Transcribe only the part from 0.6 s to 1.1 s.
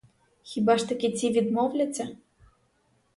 ж